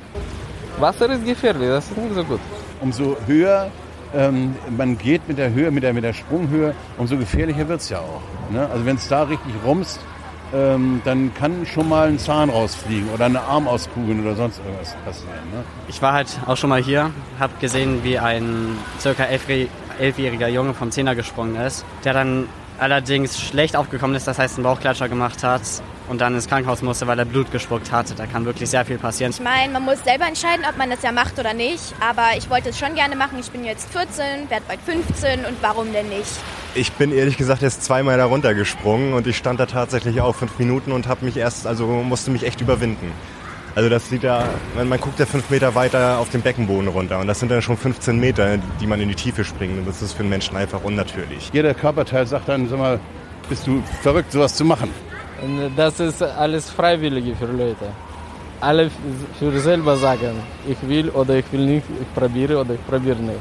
Wasser 0.77 1.09
ist 1.09 1.25
gefährlich, 1.25 1.69
das 1.69 1.89
ist 1.89 1.97
nicht 1.97 2.13
so 2.13 2.23
gut. 2.25 2.41
Umso 2.81 3.15
höher 3.25 3.71
ähm, 4.13 4.55
man 4.75 4.97
geht 4.97 5.25
mit 5.29 5.37
der 5.37 5.53
Höhe, 5.53 5.71
mit 5.71 5.83
der, 5.83 5.93
mit 5.93 6.03
der 6.03 6.11
Sprunghöhe, 6.11 6.75
umso 6.97 7.15
gefährlicher 7.15 7.69
wird 7.69 7.79
es 7.79 7.87
ja 7.87 7.99
auch. 7.99 8.21
Ne? 8.51 8.67
Also 8.69 8.85
wenn 8.85 8.97
es 8.97 9.07
da 9.07 9.23
richtig 9.23 9.53
rumst, 9.65 10.01
ähm, 10.53 11.01
dann 11.05 11.33
kann 11.33 11.65
schon 11.65 11.87
mal 11.87 12.09
ein 12.09 12.19
Zahn 12.19 12.49
rausfliegen 12.49 13.09
oder 13.11 13.23
ein 13.23 13.37
Arm 13.37 13.69
auskugeln 13.69 14.19
oder 14.19 14.35
sonst 14.35 14.59
irgendwas 14.59 14.97
passieren. 15.05 15.49
Ne? 15.53 15.63
Ich 15.87 16.01
war 16.01 16.11
halt 16.11 16.27
auch 16.45 16.57
schon 16.57 16.71
mal 16.71 16.83
hier, 16.83 17.11
habe 17.39 17.53
gesehen, 17.61 18.03
wie 18.03 18.19
ein 18.19 18.77
circa 18.99 19.23
elfjähriger 19.97 20.49
Junge 20.49 20.73
vom 20.73 20.91
Zehner 20.91 21.15
gesprungen 21.15 21.55
ist, 21.55 21.85
der 22.03 22.11
dann 22.11 22.49
allerdings 22.79 23.39
schlecht 23.39 23.77
aufgekommen 23.77 24.17
ist, 24.17 24.27
das 24.27 24.39
heißt 24.39 24.55
einen 24.55 24.65
Bauchklatscher 24.65 25.07
gemacht 25.07 25.41
hat 25.41 25.61
und 26.11 26.19
dann 26.19 26.35
ins 26.35 26.47
Krankenhaus 26.47 26.81
musste, 26.81 27.07
weil 27.07 27.17
er 27.17 27.25
Blut 27.25 27.51
gespuckt 27.51 27.91
hatte. 27.91 28.13
Da 28.15 28.25
kann 28.25 28.43
wirklich 28.43 28.69
sehr 28.69 28.83
viel 28.83 28.97
passieren. 28.97 29.31
Ich 29.31 29.39
meine, 29.39 29.71
man 29.71 29.83
muss 29.83 30.03
selber 30.03 30.27
entscheiden, 30.27 30.65
ob 30.69 30.77
man 30.77 30.89
das 30.89 31.01
ja 31.03 31.13
macht 31.13 31.39
oder 31.39 31.53
nicht. 31.53 31.95
Aber 32.01 32.37
ich 32.37 32.49
wollte 32.49 32.69
es 32.69 32.77
schon 32.77 32.93
gerne 32.95 33.15
machen. 33.15 33.39
Ich 33.39 33.49
bin 33.49 33.63
jetzt 33.63 33.89
14, 33.93 34.49
werde 34.49 34.65
bald 34.67 34.81
15 34.81 35.45
und 35.45 35.55
warum 35.61 35.93
denn 35.93 36.09
nicht? 36.09 36.29
Ich 36.75 36.91
bin 36.91 37.13
ehrlich 37.13 37.37
gesagt 37.37 37.63
erst 37.63 37.83
zweimal 37.85 38.17
da 38.17 38.25
runtergesprungen 38.25 39.13
und 39.13 39.25
ich 39.25 39.37
stand 39.37 39.61
da 39.61 39.65
tatsächlich 39.65 40.19
auch 40.19 40.35
fünf 40.35 40.59
Minuten 40.59 40.91
und 40.91 41.07
habe 41.07 41.23
mich 41.23 41.37
erst, 41.37 41.65
also 41.65 41.87
musste 41.87 42.29
mich 42.29 42.43
echt 42.43 42.59
überwinden. 42.59 43.13
Also 43.73 43.87
das 43.87 44.09
sieht 44.09 44.23
ja, 44.23 44.43
man, 44.75 44.99
guckt 44.99 45.17
ja 45.17 45.25
fünf 45.25 45.49
Meter 45.49 45.75
weiter 45.75 46.19
auf 46.19 46.29
den 46.29 46.41
Beckenboden 46.41 46.89
runter 46.89 47.19
und 47.19 47.27
das 47.27 47.39
sind 47.39 47.49
dann 47.49 47.61
schon 47.61 47.77
15 47.77 48.19
Meter, 48.19 48.57
die 48.81 48.87
man 48.87 48.99
in 48.99 49.07
die 49.07 49.15
Tiefe 49.15 49.45
springt 49.45 49.77
und 49.77 49.87
das 49.87 50.01
ist 50.01 50.11
für 50.11 50.19
einen 50.19 50.29
Menschen 50.29 50.57
einfach 50.57 50.83
unnatürlich. 50.83 51.51
Jeder 51.53 51.73
Körperteil 51.73 52.27
sagt 52.27 52.49
dann, 52.49 52.67
sag 52.67 52.79
mal, 52.79 52.99
bist 53.47 53.65
du 53.65 53.81
verrückt, 54.01 54.33
sowas 54.33 54.55
zu 54.55 54.65
machen? 54.65 54.89
Und 55.41 55.71
das 55.75 55.99
ist 55.99 56.21
alles 56.21 56.69
Freiwillige 56.69 57.35
für 57.35 57.45
Leute. 57.45 57.87
Alle 58.59 58.91
für 59.39 59.59
selber 59.59 59.97
sagen, 59.97 60.35
ich 60.67 60.77
will 60.87 61.09
oder 61.09 61.35
ich 61.35 61.45
will 61.51 61.65
nicht, 61.65 61.85
ich 61.99 62.13
probiere 62.13 62.59
oder 62.59 62.75
ich 62.75 62.85
probiere 62.85 63.17
nicht. 63.17 63.39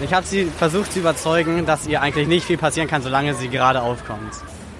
Ich 0.00 0.12
habe 0.12 0.26
sie 0.26 0.46
versucht 0.46 0.92
zu 0.92 0.98
überzeugen, 0.98 1.64
dass 1.64 1.86
ihr 1.86 2.02
eigentlich 2.02 2.26
nicht 2.26 2.44
viel 2.44 2.58
passieren 2.58 2.88
kann, 2.88 3.02
solange 3.02 3.34
sie 3.34 3.48
gerade 3.48 3.80
aufkommt. 3.80 4.32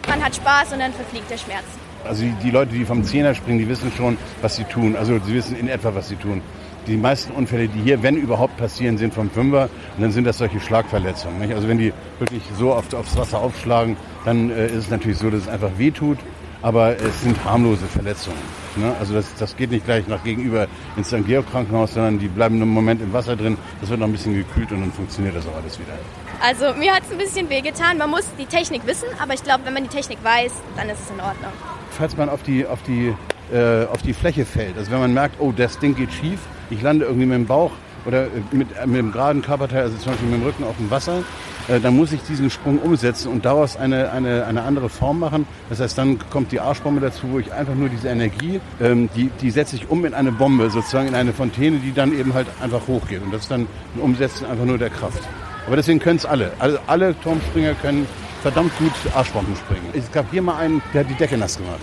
Man 0.08 0.22
hat 0.22 0.34
Spaß 0.34 0.72
und 0.72 0.80
dann 0.80 0.92
verfliegt 0.92 1.30
der 1.30 1.38
Schmerz. 1.38 1.64
Also 2.04 2.22
die, 2.22 2.34
die 2.42 2.50
Leute, 2.50 2.72
die 2.72 2.84
vom 2.84 3.04
Zehner 3.04 3.34
springen, 3.34 3.58
die 3.58 3.68
wissen 3.68 3.92
schon, 3.96 4.18
was 4.42 4.56
sie 4.56 4.64
tun. 4.64 4.96
Also 4.96 5.18
sie 5.24 5.34
wissen 5.34 5.56
in 5.56 5.68
etwa, 5.68 5.94
was 5.94 6.08
sie 6.08 6.16
tun. 6.16 6.42
Die 6.86 6.96
meisten 6.96 7.32
Unfälle, 7.32 7.68
die 7.68 7.80
hier, 7.80 8.02
wenn 8.02 8.16
überhaupt 8.16 8.56
passieren, 8.58 8.98
sind 8.98 9.14
vom 9.14 9.30
Fünfer 9.30 9.70
und 9.96 10.02
dann 10.02 10.12
sind 10.12 10.24
das 10.24 10.38
solche 10.38 10.60
Schlagverletzungen. 10.60 11.38
Nicht? 11.38 11.54
Also 11.54 11.66
wenn 11.68 11.78
die 11.78 11.92
wirklich 12.18 12.42
so 12.58 12.74
oft 12.74 12.94
aufs 12.94 13.16
Wasser 13.16 13.40
aufschlagen, 13.40 13.96
dann 14.24 14.50
äh, 14.50 14.66
ist 14.66 14.74
es 14.74 14.90
natürlich 14.90 15.18
so, 15.18 15.30
dass 15.30 15.42
es 15.42 15.48
einfach 15.48 15.70
wehtut, 15.78 16.18
aber 16.60 16.96
es 16.96 17.22
sind 17.22 17.42
harmlose 17.44 17.86
Verletzungen. 17.86 18.38
Ne? 18.76 18.94
Also 18.98 19.14
das, 19.14 19.34
das 19.38 19.56
geht 19.56 19.70
nicht 19.70 19.84
gleich 19.84 20.08
nach 20.08 20.22
gegenüber 20.24 20.66
ins 20.96 21.08
St. 21.08 21.26
Georg 21.26 21.50
Krankenhaus, 21.50 21.94
sondern 21.94 22.18
die 22.18 22.28
bleiben 22.28 22.56
einen 22.56 22.70
Moment 22.70 23.00
im 23.00 23.12
Wasser 23.12 23.36
drin, 23.36 23.56
das 23.80 23.90
wird 23.90 24.00
noch 24.00 24.06
ein 24.06 24.12
bisschen 24.12 24.34
gekühlt 24.34 24.70
und 24.72 24.80
dann 24.80 24.92
funktioniert 24.92 25.36
das 25.36 25.46
auch 25.46 25.56
alles 25.56 25.78
wieder. 25.78 25.92
Also 26.40 26.78
mir 26.78 26.92
hat 26.92 27.04
es 27.04 27.12
ein 27.12 27.18
bisschen 27.18 27.48
wehgetan. 27.48 27.96
Man 27.96 28.10
muss 28.10 28.24
die 28.38 28.46
Technik 28.46 28.86
wissen, 28.86 29.08
aber 29.22 29.34
ich 29.34 29.42
glaube, 29.42 29.64
wenn 29.64 29.72
man 29.72 29.84
die 29.84 29.88
Technik 29.88 30.18
weiß, 30.22 30.52
dann 30.76 30.88
ist 30.90 31.00
es 31.00 31.10
in 31.10 31.20
Ordnung. 31.20 31.52
Falls 31.90 32.16
man 32.16 32.28
auf 32.28 32.42
die, 32.42 32.66
auf 32.66 32.82
die, 32.82 33.14
äh, 33.52 33.86
auf 33.86 34.02
die 34.02 34.12
Fläche 34.12 34.44
fällt, 34.44 34.76
also 34.76 34.90
wenn 34.90 35.00
man 35.00 35.14
merkt, 35.14 35.36
oh, 35.38 35.52
das 35.52 35.78
Ding 35.78 35.94
geht 35.94 36.12
schief, 36.12 36.40
ich 36.71 36.83
lande 36.83 37.04
irgendwie 37.04 37.26
mit 37.26 37.37
dem 37.37 37.47
Bauch 37.47 37.73
oder 38.06 38.26
mit, 38.52 38.68
mit 38.87 38.97
dem 38.97 39.12
geraden 39.12 39.42
Körperteil, 39.42 39.83
also 39.83 39.97
zum 39.97 40.12
Beispiel 40.12 40.28
mit 40.28 40.40
dem 40.40 40.47
Rücken 40.47 40.64
auf 40.64 40.76
dem 40.76 40.90
Wasser, 40.90 41.23
äh, 41.68 41.80
dann 41.80 41.97
muss 41.97 42.12
ich 42.12 42.23
diesen 42.23 42.50
Sprung 42.50 42.78
umsetzen 42.78 43.28
und 43.28 43.44
daraus 43.44 43.76
eine, 43.76 44.12
eine, 44.12 44.44
eine 44.47 44.62
andere 44.62 44.88
Form 44.88 45.21
machen. 45.21 45.47
Das 45.71 45.80
heißt, 45.80 45.97
dann 45.97 46.18
kommt 46.30 46.52
die 46.52 46.61
Arschbombe 46.61 47.00
dazu, 47.00 47.30
wo 47.30 47.38
ich 47.38 47.52
einfach 47.52 47.75
nur 47.75 47.88
diese 47.88 48.09
Energie, 48.09 48.61
ähm, 48.80 49.09
die, 49.16 49.30
die 49.40 49.50
setze 49.50 49.76
ich 49.76 49.88
um 49.88 50.04
in 50.04 50.14
eine 50.14 50.33
Bombe, 50.33 50.71
sozusagen 50.71 51.09
in 51.09 51.14
eine 51.14 51.33
Fontäne, 51.33 51.78
die 51.78 51.92
dann 51.92 52.18
eben 52.18 52.35
halt 52.35 52.47
einfach 52.61 52.87
hochgeht. 52.87 53.23
Und 53.23 53.33
das 53.33 53.42
ist 53.42 53.50
dann 53.50 53.66
ein 53.94 54.00
Umsetzen 54.00 54.47
einfach 54.47 54.64
nur 54.64 54.78
der 54.78 54.90
Kraft. 54.90 55.23
Aber 55.66 55.76
deswegen 55.76 55.99
können 55.99 56.16
es 56.16 56.26
alle. 56.26 56.52
Also 56.59 56.78
alle 56.87 57.18
Turmspringer 57.21 57.75
können 57.75 58.06
verdammt 58.42 58.76
gut 58.78 58.92
Arschbomben 59.14 59.56
springen. 59.56 59.87
Es 59.94 60.12
gab 60.12 60.30
hier 60.30 60.42
mal 60.42 60.59
einen, 60.59 60.83
der 60.92 61.00
hat 61.00 61.11
die 61.11 61.14
Decke 61.14 61.38
nass 61.38 61.56
gemacht. 61.56 61.80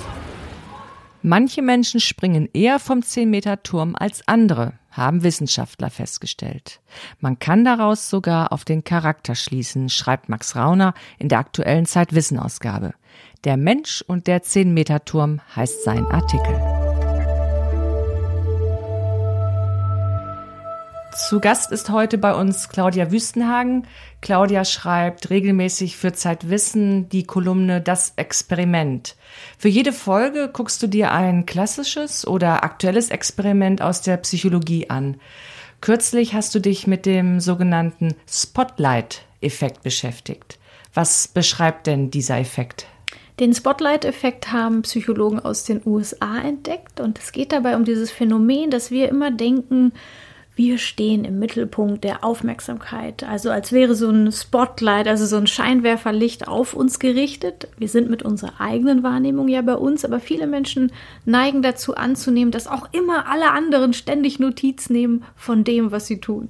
Manche 1.23 1.61
Menschen 1.61 1.99
springen 1.99 2.49
eher 2.51 2.79
vom 2.79 2.99
10-Meter-Turm 2.99 3.95
als 3.95 4.27
andere, 4.27 4.73
haben 4.89 5.21
Wissenschaftler 5.21 5.91
festgestellt. 5.91 6.81
Man 7.19 7.37
kann 7.37 7.63
daraus 7.63 8.09
sogar 8.09 8.51
auf 8.51 8.65
den 8.65 8.83
Charakter 8.83 9.35
schließen, 9.35 9.89
schreibt 9.89 10.29
Max 10.29 10.55
Rauner 10.55 10.95
in 11.19 11.29
der 11.29 11.37
aktuellen 11.37 11.85
Zeitwissen-Ausgabe. 11.85 12.93
Der 13.43 13.55
Mensch 13.57 14.03
und 14.07 14.25
der 14.25 14.41
10-Meter-Turm 14.41 15.41
heißt 15.55 15.83
sein 15.83 16.05
Artikel. 16.05 16.80
Zu 21.15 21.41
Gast 21.41 21.73
ist 21.73 21.89
heute 21.89 22.17
bei 22.17 22.33
uns 22.33 22.69
Claudia 22.69 23.11
Wüstenhagen. 23.11 23.85
Claudia 24.21 24.63
schreibt 24.63 25.29
regelmäßig 25.29 25.97
für 25.97 26.13
Zeitwissen 26.13 27.09
die 27.09 27.25
Kolumne 27.25 27.81
Das 27.81 28.13
Experiment. 28.15 29.17
Für 29.57 29.67
jede 29.67 29.91
Folge 29.91 30.49
guckst 30.51 30.81
du 30.81 30.87
dir 30.87 31.11
ein 31.11 31.45
klassisches 31.45 32.25
oder 32.25 32.63
aktuelles 32.63 33.09
Experiment 33.09 33.81
aus 33.81 34.01
der 34.01 34.17
Psychologie 34.17 34.89
an. 34.89 35.19
Kürzlich 35.81 36.33
hast 36.33 36.55
du 36.55 36.59
dich 36.59 36.87
mit 36.87 37.05
dem 37.05 37.41
sogenannten 37.41 38.15
Spotlight-Effekt 38.29 39.83
beschäftigt. 39.83 40.59
Was 40.93 41.27
beschreibt 41.27 41.87
denn 41.87 42.09
dieser 42.09 42.37
Effekt? 42.37 42.85
Den 43.39 43.53
Spotlight-Effekt 43.53 44.53
haben 44.53 44.83
Psychologen 44.83 45.39
aus 45.39 45.65
den 45.65 45.81
USA 45.85 46.37
entdeckt 46.37 47.01
und 47.01 47.19
es 47.19 47.33
geht 47.33 47.51
dabei 47.51 47.75
um 47.75 47.83
dieses 47.83 48.11
Phänomen, 48.11 48.69
dass 48.69 48.91
wir 48.91 49.09
immer 49.09 49.31
denken, 49.31 49.91
wir 50.61 50.77
stehen 50.77 51.25
im 51.25 51.39
Mittelpunkt 51.39 52.03
der 52.03 52.23
Aufmerksamkeit. 52.23 53.23
Also 53.23 53.49
als 53.49 53.71
wäre 53.71 53.95
so 53.95 54.11
ein 54.11 54.31
Spotlight, 54.31 55.07
also 55.07 55.25
so 55.25 55.37
ein 55.37 55.47
Scheinwerferlicht 55.47 56.47
auf 56.47 56.75
uns 56.75 56.99
gerichtet. 56.99 57.67
Wir 57.79 57.87
sind 57.87 58.11
mit 58.11 58.21
unserer 58.21 58.61
eigenen 58.61 59.01
Wahrnehmung 59.01 59.47
ja 59.47 59.63
bei 59.63 59.73
uns, 59.73 60.05
aber 60.05 60.19
viele 60.19 60.45
Menschen 60.45 60.91
neigen 61.25 61.63
dazu 61.63 61.95
anzunehmen, 61.95 62.51
dass 62.51 62.67
auch 62.67 62.87
immer 62.91 63.27
alle 63.27 63.49
anderen 63.49 63.93
ständig 63.93 64.37
Notiz 64.37 64.91
nehmen 64.91 65.23
von 65.35 65.63
dem, 65.63 65.91
was 65.91 66.05
sie 66.05 66.19
tun. 66.19 66.49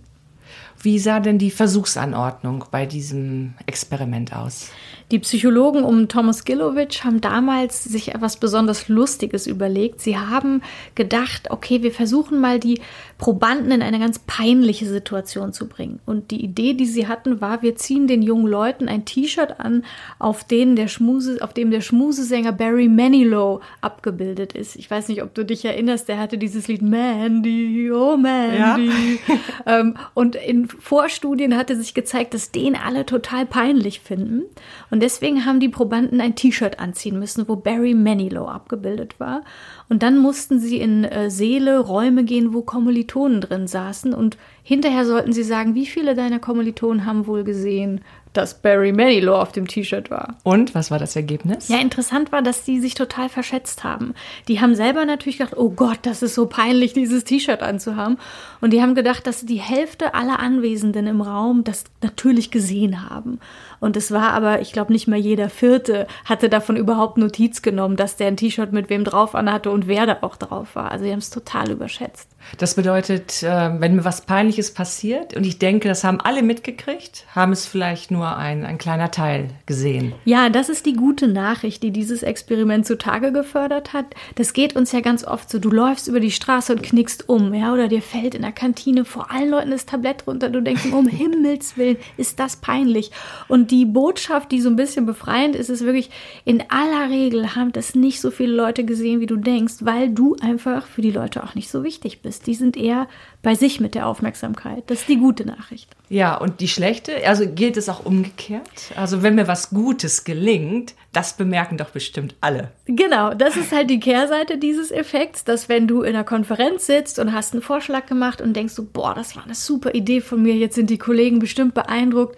Wie 0.84 0.98
sah 0.98 1.20
denn 1.20 1.38
die 1.38 1.52
Versuchsanordnung 1.52 2.66
bei 2.72 2.86
diesem 2.86 3.54
Experiment 3.68 4.36
aus? 4.36 4.72
Die 5.12 5.20
Psychologen 5.20 5.84
um 5.84 6.08
Thomas 6.08 6.46
Gilowitsch 6.46 7.04
haben 7.04 7.20
damals 7.20 7.84
sich 7.84 8.16
etwas 8.16 8.38
besonders 8.38 8.88
Lustiges 8.88 9.46
überlegt. 9.46 10.00
Sie 10.00 10.18
haben 10.18 10.62
gedacht, 10.96 11.52
okay, 11.52 11.84
wir 11.84 11.92
versuchen 11.92 12.40
mal 12.40 12.60
die 12.60 12.80
Probanden 13.18 13.72
in 13.72 13.82
eine 13.82 14.00
ganz 14.00 14.20
peinliche 14.20 14.88
Situation 14.88 15.52
zu 15.52 15.68
bringen. 15.68 16.00
Und 16.06 16.32
die 16.32 16.42
Idee, 16.42 16.76
die 16.76 16.86
sie 16.86 17.10
hatten, 17.10 17.42
war, 17.42 17.62
wir 17.62 17.76
ziehen 17.76 18.08
den 18.08 18.22
jungen 18.22 18.48
Leuten 18.48 18.88
ein 18.88 19.04
T-Shirt 19.04 19.60
an, 19.60 19.84
auf, 20.18 20.46
denen 20.46 20.78
der 20.78 20.88
Schmuse, 20.88 21.40
auf 21.42 21.52
dem 21.52 21.72
der 21.72 21.82
Schmusesänger 21.82 22.54
Barry 22.54 22.88
Manilow 22.88 23.60
abgebildet 23.82 24.54
ist. 24.54 24.78
Ich 24.78 24.90
weiß 24.90 25.10
nicht, 25.10 25.22
ob 25.24 25.34
du 25.34 25.44
dich 25.44 25.66
erinnerst, 25.66 26.08
der 26.08 26.20
hatte 26.20 26.38
dieses 26.38 26.70
Lied 26.70 26.82
Mandy, 26.84 27.92
oh 27.92 28.16
Mandy. 28.16 29.20
Ja. 29.28 29.80
ähm, 29.80 29.98
und 30.14 30.38
in 30.38 30.70
Vorstudien 30.80 31.58
hatte 31.58 31.76
sich 31.76 31.94
gezeigt, 31.94 32.34
dass 32.34 32.52
den 32.52 32.76
alle 32.76 33.06
total 33.06 33.46
peinlich 33.46 34.00
finden. 34.00 34.44
Und 34.90 35.02
deswegen 35.02 35.46
haben 35.46 35.60
die 35.60 35.70
Probanden 35.70 36.22
ein 36.22 36.36
T-Shirt 36.36 36.80
anziehen 36.80 37.20
müssen, 37.20 37.48
wo 37.48 37.56
Barry 37.56 37.94
Manilow 37.94 38.48
abgebildet 38.48 39.20
war. 39.20 39.44
Und 39.90 40.04
dann 40.04 40.18
mussten 40.18 40.60
sie 40.60 40.78
in 40.78 41.04
äh, 41.04 41.30
Seele, 41.30 41.80
Räume 41.80 42.24
gehen, 42.24 42.54
wo 42.54 42.62
Kommilitonen 42.62 43.42
drin 43.42 43.68
saßen. 43.68 44.14
Und 44.14 44.38
hinterher 44.64 45.06
sollten 45.06 45.34
sie 45.34 45.44
sagen, 45.44 45.76
wie 45.76 45.86
viele 45.86 46.16
deiner 46.16 46.40
Kommilitonen 46.40 47.06
haben 47.06 47.28
wohl 47.28 47.44
gesehen, 47.44 48.02
dass 48.34 48.62
Barry 48.62 48.92
Manilow 48.92 49.36
auf 49.36 49.52
dem 49.52 49.68
T-Shirt 49.68 50.10
war. 50.10 50.36
Und 50.44 50.74
was 50.74 50.92
war 50.92 51.00
das 51.00 51.16
Ergebnis? 51.16 51.68
Ja, 51.68 51.80
interessant 51.80 52.32
war, 52.32 52.42
dass 52.42 52.64
die 52.64 52.80
sich 52.80 52.94
total 52.94 53.30
verschätzt 53.30 53.84
haben. 53.84 54.14
Die 54.48 54.62
haben 54.62 54.76
selber 54.76 55.06
natürlich 55.06 55.38
gedacht, 55.38 55.58
oh 55.58 55.70
Gott, 55.70 56.00
das 56.04 56.22
ist 56.22 56.36
so 56.36 56.46
peinlich, 56.46 56.94
dieses 56.94 57.24
T-Shirt 57.24 57.62
anzuhaben. 57.62 58.18
Und 58.62 58.72
die 58.72 58.82
haben 58.82 58.96
gedacht, 58.96 59.28
dass 59.28 59.46
die 59.46 59.60
Hälfte 59.60 60.14
aller 60.14 60.40
Anwesenden 60.40 61.08
im 61.08 61.22
Raum 61.22 61.64
das 61.64 61.84
natürlich 62.02 62.52
gesehen 62.52 63.10
haben. 63.10 63.40
Und 63.80 63.98
es 63.98 64.12
war 64.12 64.32
aber, 64.32 64.62
ich 64.62 64.74
glaube, 64.74 64.94
nicht 64.94 65.08
mal 65.08 65.18
jeder 65.18 65.50
Vierte 65.50 66.08
hatte 66.24 66.50
davon 66.50 66.78
überhaupt 66.78 67.18
Notiz 67.18 67.62
genommen, 67.62 67.96
dass 67.96 68.16
der 68.16 68.28
ein 68.28 68.38
T-Shirt 68.38 68.72
mit 68.72 68.90
wem 68.90 69.04
drauf 69.04 69.36
anhatte 69.36 69.72
und 69.72 69.88
wer 69.88 70.06
da 70.06 70.18
auch 70.22 70.36
drauf 70.36 70.76
war. 70.76 70.92
Also 70.92 71.06
die 71.06 71.12
haben 71.12 71.20
es 71.20 71.32
total 71.32 71.72
überschätzt. 71.72 72.30
Das 72.58 72.76
bedeutet, 72.76 73.44
äh, 73.44 73.80
wenn 73.80 73.96
mir 73.96 74.06
was 74.06 74.22
Peinliches 74.22 74.74
passiert 74.74 75.36
und 75.36 75.46
ich 75.46 75.60
denke, 75.60 75.88
das 75.88 76.04
haben 76.04 76.22
alle 76.22 76.44
mitgekriegt, 76.44 77.26
haben 77.34 77.52
es 77.52 77.66
vielleicht 77.66 78.12
nur 78.12 78.21
ein, 78.24 78.66
ein 78.66 78.78
kleiner 78.78 79.12
Teil 79.12 79.50
gesehen. 79.66 80.14
Ja, 80.26 80.50
das 80.50 80.70
ist 80.70 80.86
die 80.86 80.94
gute 80.94 81.28
Nachricht, 81.28 81.84
die 81.84 81.92
dieses 81.92 82.24
Experiment 82.24 82.86
zutage 82.86 83.32
gefördert 83.32 83.94
hat. 83.94 84.06
Das 84.36 84.54
geht 84.54 84.76
uns 84.76 84.92
ja 84.92 85.02
ganz 85.02 85.24
oft 85.24 85.50
so. 85.50 85.60
Du 85.60 85.70
läufst 85.70 86.08
über 86.08 86.20
die 86.20 86.32
Straße 86.32 86.74
und 86.74 86.84
knickst 86.84 87.30
um, 87.30 87.54
ja, 87.54 87.74
oder 87.74 87.88
dir 87.88 88.02
fällt 88.02 88.36
in 88.36 88.42
der 88.42 88.52
Kantine 88.52 89.06
vor 89.06 89.32
allen 89.32 89.50
Leuten 89.50 89.72
das 89.72 89.86
Tablett 89.86 90.28
runter. 90.28 90.50
Du 90.50 90.62
denkst, 90.62 90.86
um 90.92 91.08
Himmels 91.08 91.78
Willen, 91.78 91.98
ist 92.18 92.40
das 92.40 92.56
peinlich. 92.56 93.12
Und 93.48 93.72
die 93.72 93.86
Botschaft, 93.86 94.52
die 94.52 94.62
so 94.62 94.70
ein 94.70 94.76
bisschen 94.76 95.06
befreiend 95.06 95.56
ist, 95.56 95.70
ist 95.70 95.86
wirklich, 95.86 96.10
in 96.46 96.64
aller 96.70 97.10
Regel 97.10 97.56
haben 97.56 97.72
das 97.72 97.96
nicht 97.96 98.22
so 98.22 98.32
viele 98.32 98.54
Leute 98.54 98.86
gesehen, 98.86 99.20
wie 99.20 99.26
du 99.26 99.38
denkst, 99.38 99.76
weil 99.82 100.10
du 100.10 100.36
einfach 100.42 100.86
für 100.86 101.02
die 101.02 101.12
Leute 101.12 101.44
auch 101.44 101.56
nicht 101.56 101.70
so 101.70 101.84
wichtig 101.84 102.22
bist. 102.22 102.48
Die 102.48 102.56
sind 102.56 102.78
eher 102.78 103.08
bei 103.44 103.56
sich 103.56 103.80
mit 103.80 103.96
der 103.96 104.08
Aufmerksamkeit. 104.08 104.84
Das 104.88 105.02
ist 105.02 105.10
die 105.10 105.18
gute 105.18 105.46
Nachricht. 105.46 105.90
Ja, 106.10 106.36
und 106.38 106.60
die 106.60 106.68
schlechte, 106.68 107.26
also 107.26 107.48
gilt 107.48 107.76
es 107.78 107.90
auch 107.90 108.06
umgekehrt? 108.06 108.92
Also 108.96 109.24
wenn 109.24 109.36
mir 109.36 109.48
was 109.48 109.72
Gutes 109.72 110.24
gelingt, 110.24 110.94
das 111.12 111.38
bemerken 111.38 111.78
doch 111.78 111.90
bestimmt 111.90 112.36
alle. 112.42 112.72
Genau, 112.86 113.34
das 113.34 113.58
ist 113.58 113.72
halt 113.72 113.90
die 113.90 114.00
Kehrseite 114.00 114.58
dieses 114.58 114.92
Effekts, 114.92 115.44
dass 115.44 115.70
wenn 115.70 115.88
du 115.88 116.04
in 116.04 116.14
einer 116.14 116.24
Konferenz 116.24 116.86
sitzt 116.86 117.18
und 117.18 117.34
hast 117.34 117.54
einen 117.54 117.64
Vorschlag 117.64 118.06
gemacht 118.06 118.42
und 118.42 118.56
denkst 118.56 118.74
so, 118.74 118.86
boah, 118.86 119.16
das 119.16 119.36
war 119.36 119.44
eine 119.44 119.56
super 119.56 119.96
Idee 119.96 120.22
von 120.22 120.42
mir, 120.42 120.56
jetzt 120.56 120.76
sind 120.76 120.90
die 120.90 121.00
Kollegen 121.00 121.40
bestimmt 121.40 121.74
beeindruckt. 121.74 122.38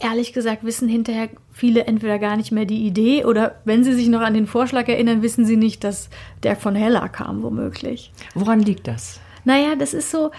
Ehrlich 0.00 0.32
gesagt 0.32 0.64
wissen 0.64 0.88
hinterher 0.88 1.28
viele 1.52 1.84
entweder 1.84 2.18
gar 2.18 2.36
nicht 2.36 2.52
mehr 2.52 2.64
die 2.64 2.86
Idee 2.86 3.24
oder 3.26 3.60
wenn 3.66 3.84
sie 3.84 3.92
sich 3.92 4.08
noch 4.08 4.22
an 4.22 4.34
den 4.34 4.46
Vorschlag 4.46 4.88
erinnern, 4.88 5.22
wissen 5.22 5.44
sie 5.44 5.56
nicht, 5.56 5.84
dass 5.84 6.08
der 6.42 6.56
von 6.56 6.74
Hella 6.74 7.06
kam, 7.08 7.42
womöglich. 7.42 8.10
Woran 8.34 8.60
liegt 8.60 8.88
das? 8.88 9.20
Naja, 9.44 9.74
das 9.74 9.94
ist 9.94 10.10
so, 10.10 10.30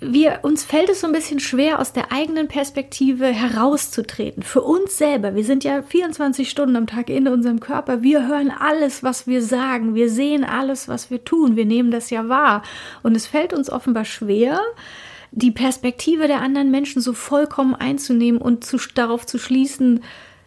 wir, 0.00 0.40
uns 0.42 0.64
fällt 0.64 0.90
es 0.90 1.00
so 1.00 1.06
ein 1.06 1.12
bisschen 1.12 1.40
schwer, 1.40 1.78
aus 1.78 1.92
der 1.92 2.12
eigenen 2.12 2.48
Perspektive 2.48 3.26
herauszutreten. 3.26 4.42
Für 4.42 4.62
uns 4.62 4.98
selber. 4.98 5.34
Wir 5.34 5.44
sind 5.44 5.64
ja 5.64 5.82
24 5.82 6.48
Stunden 6.48 6.76
am 6.76 6.86
Tag 6.86 7.08
in 7.08 7.28
unserem 7.28 7.60
Körper. 7.60 8.02
Wir 8.02 8.26
hören 8.26 8.50
alles, 8.50 9.02
was 9.02 9.26
wir 9.26 9.42
sagen. 9.42 9.94
Wir 9.94 10.10
sehen 10.10 10.44
alles, 10.44 10.88
was 10.88 11.10
wir 11.10 11.24
tun. 11.24 11.56
Wir 11.56 11.64
nehmen 11.64 11.90
das 11.90 12.10
ja 12.10 12.28
wahr. 12.28 12.62
Und 13.02 13.16
es 13.16 13.26
fällt 13.26 13.52
uns 13.52 13.70
offenbar 13.70 14.04
schwer, 14.04 14.60
die 15.30 15.50
Perspektive 15.50 16.28
der 16.28 16.42
anderen 16.42 16.70
Menschen 16.70 17.00
so 17.00 17.12
vollkommen 17.12 17.74
einzunehmen 17.74 18.40
und 18.40 18.64
zu, 18.64 18.76
darauf 18.94 19.26
zu 19.26 19.38
schließen, 19.38 20.02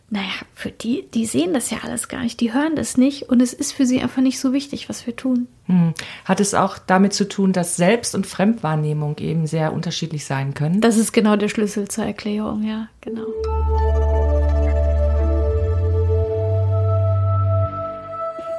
naja, 0.10 0.32
für 0.54 0.72
die, 0.72 1.06
die 1.14 1.26
sehen 1.26 1.54
das 1.54 1.70
ja 1.70 1.80
alles 1.84 2.08
gar 2.08 2.22
nicht, 2.22 2.40
die 2.40 2.54
hören 2.54 2.76
das 2.76 2.98
nicht 2.98 3.24
und 3.24 3.42
es 3.42 3.54
ist 3.54 3.74
für 3.74 3.86
sie 3.86 4.02
einfach 4.02 4.22
nicht 4.22 4.40
so 4.40 4.54
wichtig, 4.54 4.88
was 4.88 5.06
wir 5.06 5.16
tun. 5.16 5.48
Hm. 5.66 5.94
Hat 6.24 6.40
es 6.40 6.54
auch 6.54 6.78
damit 6.78 7.14
zu 7.14 7.28
tun, 7.28 7.52
dass 7.52 7.76
Selbst- 7.76 8.16
und 8.16 8.26
Fremdwahrnehmung 8.26 9.18
eben 9.18 9.48
sehr 9.48 9.74
unterschiedlich 9.74 10.26
sein 10.26 10.54
können? 10.54 10.80
Das 10.80 10.98
ist 10.98 11.12
genau 11.12 11.36
der 11.36 11.50
Schlüssel 11.50 11.90
zur 11.90 12.06
Erklärung, 12.06 12.64
ja, 12.64 12.88
genau. 13.02 13.26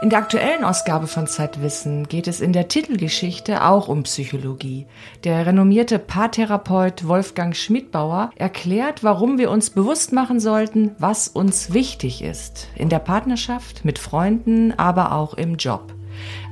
In 0.00 0.11
der 0.11 0.21
aktuellen 0.21 0.62
Ausgabe 0.62 1.09
von 1.09 1.26
Zeitwissen 1.26 2.07
geht 2.07 2.28
es 2.28 2.40
in 2.40 2.52
der 2.52 2.69
Titelgeschichte 2.69 3.64
auch 3.64 3.88
um 3.88 4.05
Psychologie. 4.05 4.87
Der 5.25 5.45
renommierte 5.45 5.99
Paartherapeut 5.99 7.09
Wolfgang 7.09 7.57
Schmidbauer 7.57 8.31
erklärt, 8.37 9.02
warum 9.02 9.38
wir 9.38 9.50
uns 9.50 9.71
bewusst 9.71 10.12
machen 10.12 10.38
sollten, 10.38 10.93
was 11.00 11.26
uns 11.26 11.73
wichtig 11.73 12.23
ist. 12.23 12.69
In 12.76 12.90
der 12.90 13.00
Partnerschaft, 13.00 13.85
mit 13.85 13.99
Freunden, 13.99 14.73
aber 14.78 15.11
auch 15.11 15.35
im 15.35 15.57
Job. 15.57 15.93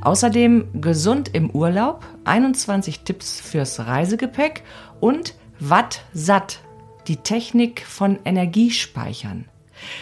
Außerdem 0.03 0.81
gesund 0.81 1.31
im 1.33 1.49
Urlaub, 1.51 2.05
21 2.25 3.05
Tipps 3.05 3.41
fürs 3.41 3.79
Reisegepäck 3.79 4.65
und 4.99 5.35
Watt 5.61 6.03
satt, 6.13 6.63
die 7.07 7.19
Technik 7.19 7.87
von 7.87 8.19
Energiespeichern. 8.25 9.45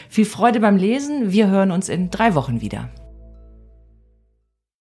Viel 0.08 0.24
Freude 0.24 0.60
beim 0.60 0.78
Lesen, 0.78 1.30
wir 1.30 1.48
hören 1.48 1.72
uns 1.72 1.90
in 1.90 2.08
drei 2.08 2.34
Wochen 2.34 2.62
wieder. 2.62 2.88